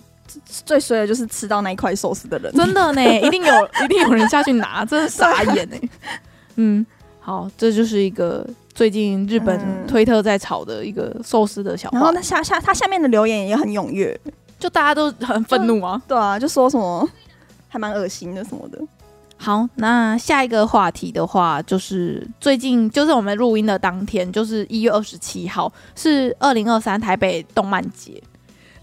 [0.64, 5.76] 最衰的就是吃到那一块寿司的人，真的呢， 一定有，一定有人下去拿， 真的傻眼呢。
[6.56, 6.84] 嗯，
[7.20, 11.98] 好，这就是一个最近日本推特在炒的一个寿司的小话。
[11.98, 14.18] 然后他下下他下面的留言也很踊跃，
[14.58, 16.00] 就大家都很愤怒啊。
[16.08, 17.08] 对啊，就说什么
[17.68, 18.78] 还蛮恶心的什么的。
[19.38, 28.22] 好，那下一个话题的话，就是最近就是我们录音的当天，就是一月二十七号，是二零二三台北动漫节。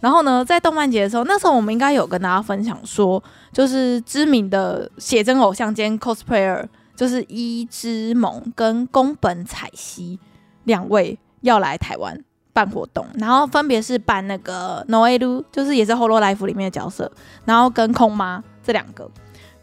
[0.03, 6.61] 然后呢，在动漫节的时候，那时候我们应该有跟大家分享说，就是知名的写真偶像兼 cosplayer
[6.93, 10.19] 就是伊织萌跟宫本彩希
[10.65, 17.09] 两位要来台湾办活动，然后分别是扮那个 Noelu，就是也是《Hololive》里面的角色，
[17.45, 19.09] 然后跟空妈这两个，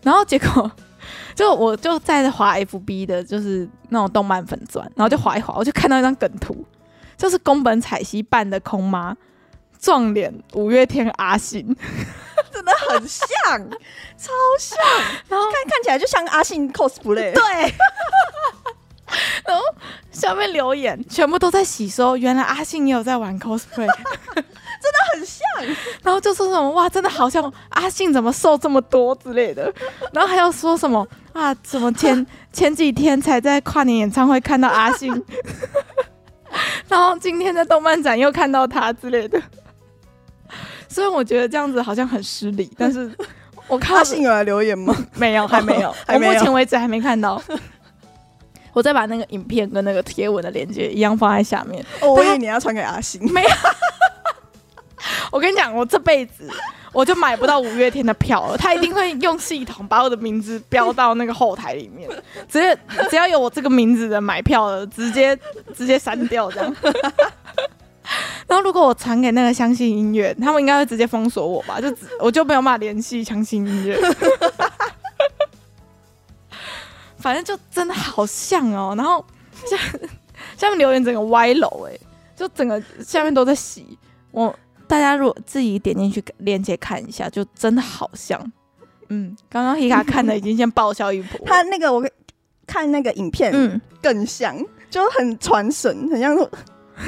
[0.02, 0.72] 然后结果
[1.36, 6.64] 就我就在滑 FB 的，就是那种动漫粉钻，然后就滑一滑，我就看到一张梗图，
[7.18, 9.14] 就是宫本彩希扮的空妈
[9.80, 11.76] 撞脸五月天阿信。
[12.52, 13.26] 真的很像，
[14.18, 14.76] 超像，
[15.28, 17.32] 然后看看起来就像阿信 cosplay。
[17.32, 17.74] 对，
[19.46, 19.62] 然后
[20.10, 23.86] 下面留言全部都在洗说，原来阿信也有在玩 cosplay，
[24.34, 25.46] 真的很像。
[26.02, 29.72] 然后就说什么哇，真的好像阿信怎么瘦这么多之类的。
[30.12, 35.12] 然后还要说什么啊，怎么前前几天才在跨年演唱会看到阿信，
[36.88, 39.40] 然后今天在动漫展又看到他之类的。
[40.90, 43.10] 虽然我觉得这样子好像很失礼， 但是
[43.68, 44.94] 我看阿信有来留言吗？
[45.14, 47.40] 没有， 还没有，我目前为止还没看到。
[48.72, 51.84] 我再把那个影片跟那个贴文的链接一样放在下面。
[52.00, 53.20] 哦，我以为你要传给阿信。
[53.32, 53.48] 没有。
[55.32, 56.48] 我跟你讲，我这辈子
[56.92, 58.56] 我就买不到五月天的票了。
[58.56, 62.08] 他一定会用系统把我的名字标到那个后台里面，
[62.48, 62.78] 直接
[63.10, 65.36] 只要有我这个名字的买票的，直接
[65.74, 66.76] 直接删掉这样。
[68.48, 71.80] 然后，如果我传给那个相信音乐，他们应该会直接封锁我吧？
[71.80, 73.98] 就 我就没有办法联系相信音乐。
[77.18, 78.94] 反正就真的好像哦。
[78.96, 79.24] 然后
[79.66, 79.76] 下
[80.56, 81.92] 下面留言整个歪楼哎，
[82.34, 83.98] 就整个下面都在洗
[84.30, 84.54] 我。
[84.88, 88.40] 大家如果自己点进去链接看一下，就真的好像。
[89.08, 91.46] 嗯，刚刚 Hika 看的已经先爆笑一波。
[91.46, 92.04] 他那个我
[92.66, 94.56] 看那个影片，嗯，更像，
[94.88, 96.36] 就很传神，很像。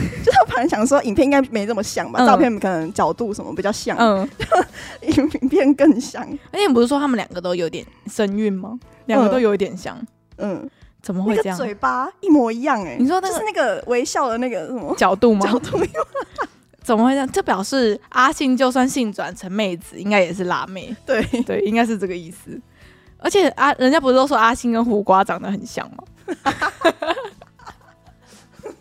[0.25, 2.21] 就他本来想说，影片应该没这么像吧？
[2.23, 4.29] 嗯、照片可能角度什么比较像，嗯，
[5.03, 6.23] 影片更像。
[6.51, 8.79] 而且你不是说他们两个都有点神韵吗？
[9.07, 10.01] 两个都有一点像，
[10.39, 10.69] 嗯，
[11.03, 11.57] 怎么会这样？
[11.57, 12.97] 嘴巴一模一样哎、欸！
[12.99, 15.45] 你说那个、就是那个微笑的那个什么角度吗？
[15.47, 15.79] 角度
[16.83, 17.29] 怎么会这样？
[17.31, 20.95] 这表示阿信就算性转成妹子，应该也是辣妹。
[21.07, 22.61] 对对，应该是这个意思。
[23.19, 26.05] 而且阿人家不是都说阿信跟胡瓜长得很像吗？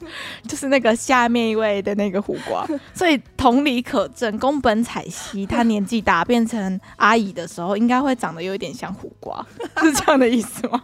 [0.48, 9.46] 就是那个下面一位的那个胡瓜， 所以同理可证，宫本彩希她年纪大变成阿姨的时候，应该会长得有一点像胡瓜，
[9.82, 10.82] 是这样的意思吗？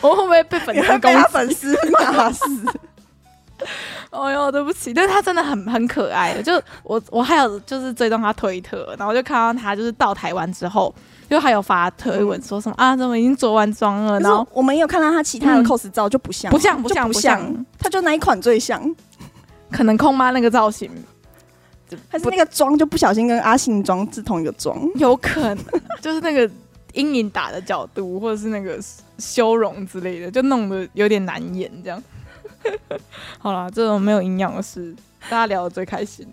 [0.00, 1.22] 我会不会被粉丝攻击？
[1.30, 2.66] 粉丝骂死！
[4.10, 6.40] 哎呦，对不起，但是他真的很很可爱。
[6.42, 10.94] 就我我还有就是追踪他推特，然后就看到他就是到台湾之后。
[11.28, 12.96] 就还有发推文说什么、嗯、啊？
[12.96, 14.18] 怎么已经着完妆了？
[14.20, 18.82] 然后我们也有看到他其他的 cos 照就不像，不像，不像，不像，他就那一款最像。
[19.70, 20.90] 可能空妈那个造型，
[22.08, 25.58] 还是那个妆就不小心跟阿信妆是同一个妆，有可能
[26.00, 26.50] 就是那个
[26.94, 28.78] 阴影打的角度，或者是那个
[29.18, 32.02] 修容之类的，就弄得有点难演这样。
[33.38, 34.94] 好了，这种没有营养的事，
[35.24, 36.26] 大家聊的最开心。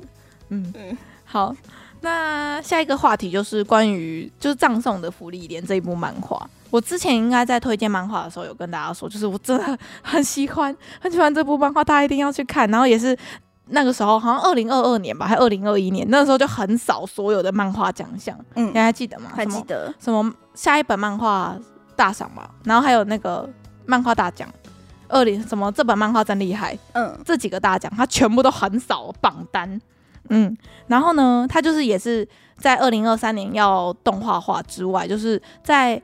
[0.49, 1.55] 嗯，嗯好。
[2.01, 6.47] 那下一个话题就是关于就是葬送的福利莲这一部漫画。
[6.69, 12.69] 我之前应该在推荐漫画的时候有跟大家说，就是我真的很喜欢很喜欢这部漫画，大家一定要去看。
[12.69, 13.17] 然后也是
[13.69, 18.37] 那个时候，好像二零二二年吧，还二零二一年，那个时候就很少所有的漫画奖项。
[18.53, 19.31] 嗯，你还记得吗？
[19.33, 21.57] 还记得什么下一本漫画
[21.95, 22.51] 大赏吧？
[22.65, 23.49] 然后还有那个
[23.87, 24.47] 漫画大奖，
[25.07, 26.77] 二零什么这本漫画真厉害。
[26.93, 29.79] 嗯，这几个大奖他全部都横扫榜单。
[30.29, 30.55] 嗯，
[30.87, 36.01] 然后呢，他就是也是在二零二三年要动画化之外，就是在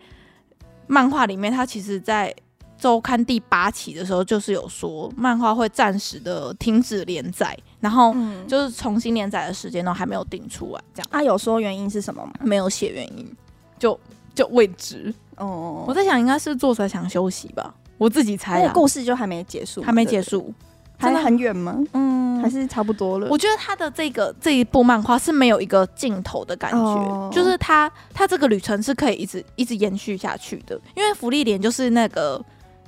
[0.85, 2.33] 漫画里面，他其实在
[2.77, 8.15] 周刊第八期的时候，就是有说漫画会暂时的停止连载，然后
[8.47, 10.81] 就是重新连载的时间都还没有定出来。
[10.93, 12.31] 这样，他有说原因是什么吗？
[12.41, 13.35] 没有写原因，
[13.79, 13.99] 就
[14.35, 15.11] 就未知。
[15.37, 18.71] 哦，我在想，应该是作者想休息吧，我自己猜啊。
[18.73, 20.51] 故事就还没结束，还没结束。
[20.99, 21.77] 真的很远吗？
[21.93, 23.27] 嗯，还是差不多了。
[23.29, 30.79] 我觉得他的这个这一部漫画是没有一个尽头的感觉，哦、就是他他这个旅程是可以一直一直延续下去的。
[30.95, 32.43] 因为福利莲就是那个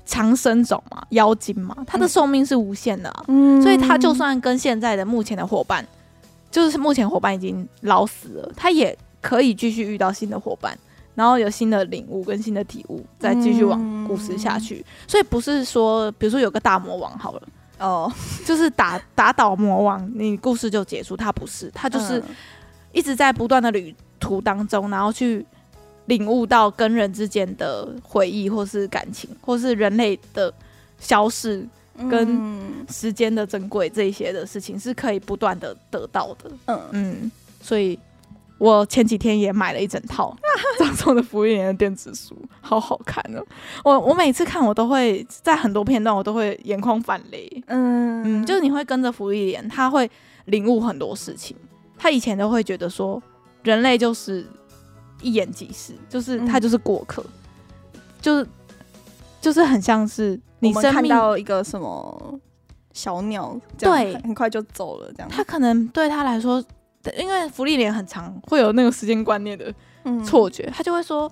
[0.05, 5.83] 长生种嘛，妖精嘛，它的寿命是无限的、啊，嗯、所以他就算跟现在的目前的伙伴，
[6.51, 10.77] 就是目前伙伴已经老死了，他也可以继续遇到新的伙伴，
[11.15, 14.83] 然后有新的领悟跟新的体悟，再继续往故事下去。
[14.87, 17.41] 嗯、所以不是说，比如说有个大魔王好了。
[17.79, 18.11] 哦，
[18.45, 21.17] 就是打打倒魔王，你故事就结束。
[21.17, 22.23] 他不是，他就是
[22.91, 25.45] 一直在不断的旅途当中，然后去
[26.05, 30.53] 领悟到跟人之间的回忆，或是感情，或是人类的
[30.99, 31.67] 消逝
[32.09, 36.51] 跟时间的珍贵，这一些的事情是可以不断的得到的。
[36.67, 37.99] 嗯嗯，所以
[38.59, 40.33] 我前几天也买了一整套
[40.79, 43.43] 葬送的芙莉莲的电子书，好好看哦！
[43.83, 47.63] 我我每次看，我都会在很多片段，我都会眼眶泛泪。
[47.67, 50.09] 嗯嗯，就是你会跟着芙莉莲，他会
[50.45, 51.57] 领悟很多事情。
[51.97, 53.21] 他以前都会觉得说，
[53.63, 54.45] 人类就是
[55.21, 57.23] 一眼即逝，就是他就是过客，
[57.93, 58.47] 嗯、就是
[59.41, 62.39] 就是很像是你生命看到一个什么
[62.93, 65.29] 小鸟，对，很快就走了这样。
[65.29, 66.63] 他可能对他来说。
[67.17, 69.73] 因为福利脸很长，会有那个时间观念的
[70.25, 71.29] 错觉，嗯、他就会说：“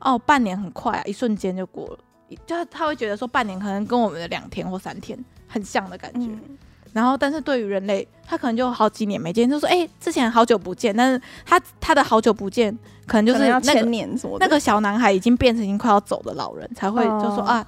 [0.00, 1.98] 哦，半年很快啊，一瞬间就过了。”
[2.46, 5.18] 就他会觉得说，半年可能跟我们的两天或三天
[5.48, 6.28] 很像的感觉。
[6.28, 6.56] 嗯、
[6.92, 12.72] 然后，但是对于人类，他可能就好几年没见，就说：“哎、欸，之前好久不见。”但是他他的好久不见，
[13.06, 14.08] 可能就是那个千年
[14.38, 17.66] 那个小男孩已经变成已经快要走的老人，才会就说：“啊，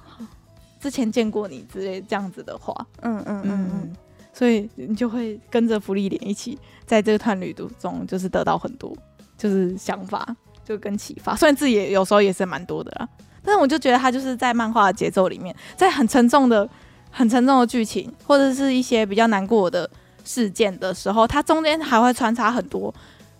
[0.79, 2.73] 之前见过你之类这样子的话。”
[3.03, 3.69] 嗯嗯嗯嗯。
[3.73, 3.95] 嗯
[4.33, 8.91] 所以你就会跟着芙莉莲一起，在这段旅途中，就是得到很多，
[9.37, 11.35] 就是想法，就跟启发。
[11.35, 13.07] 虽然自己也有时候也是蛮多的啦，
[13.43, 16.67] 但是我就觉得他就是在漫画的节奏里面，在很沉重的、
[17.11, 19.87] 很沉重的剧情，或者是一些比较难过的
[20.25, 22.93] 事件的时候，它中间还会穿插很多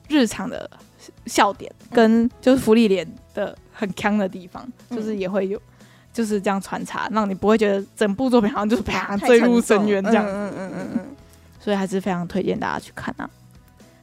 [0.07, 0.69] 日常的
[1.25, 5.59] 笑点，跟就是芙莉莲的很坑的地方，就是也会有。
[6.13, 10.23] 就是这样穿插，让你不会觉得整部作品好像就是啪坠入深渊这样。
[10.25, 11.15] 嗯嗯嗯嗯嗯。
[11.59, 13.29] 所以还是非常推荐大家去看啊。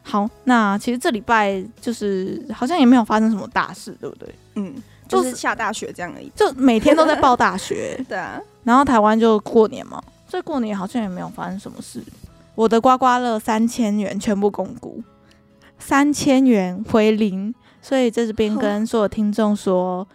[0.03, 4.35] 好，那其实这礼拜就是好像也没有发生什么大事，对不对？
[4.55, 4.75] 嗯，
[5.07, 8.03] 就是下大雪这样而已，就每天都在报大雪。
[8.09, 8.41] 对啊。
[8.65, 12.03] 然后台湾就过年嘛，所以过年好像也没有发生什么事。
[12.55, 15.03] 我的刮刮乐三千元全部公估，
[15.79, 17.55] 三千元回零。
[17.83, 20.09] 所以在这边 跟所有听众说，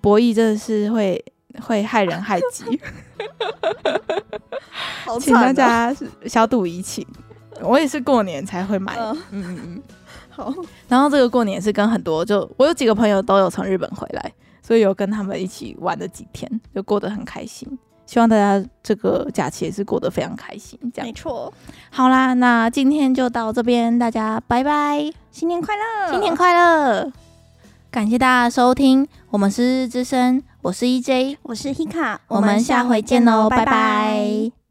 [0.00, 1.24] 博弈真的是会。
[1.60, 2.80] 会害人害己，
[5.20, 5.94] 请大家
[6.26, 7.06] 小赌怡情。
[7.60, 9.82] 我也是过年才会买，嗯嗯嗯，
[10.30, 10.54] 好。
[10.88, 14.32] 然后这个过年是跟很多，就我有几个朋友都有从日本回来，
[14.62, 17.68] 所以有跟他们一起玩了几天，就过得很开心。
[18.06, 21.52] 希望大家这个假期也是过得非常开心，这样没错。
[21.90, 27.12] 好啦，那今天就到这边，大家拜拜，新年快乐，新年快乐。
[27.90, 33.64] 感谢大家收听，我们是日日之声，我是 EJ，我是 Hika，我们下回见喽，拜拜。
[33.64, 34.67] 拜拜。